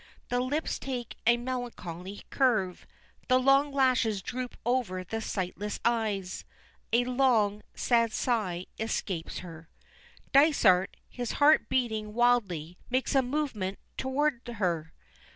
The 0.29 0.39
lips 0.39 0.79
take 0.79 1.17
a 1.27 1.37
melancholy 1.37 2.23
curve: 2.31 2.87
the 3.27 3.37
long 3.37 3.71
lashes 3.71 4.23
droop 4.23 4.57
over 4.65 5.03
the 5.03 5.21
sightless 5.21 5.79
eyes, 5.85 6.43
a 6.91 7.05
long, 7.05 7.61
sad 7.75 8.11
sigh 8.11 8.65
escapes 8.79 9.37
her. 9.45 9.69
Dysart, 10.33 10.97
his 11.07 11.33
heart 11.33 11.69
beating 11.69 12.15
wildly, 12.15 12.79
makes 12.89 13.13
a 13.13 13.21
movement 13.21 13.77
toward 13.95 14.41
her. 14.55 14.91